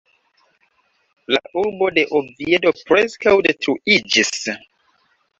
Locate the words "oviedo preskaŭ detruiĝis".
2.19-4.33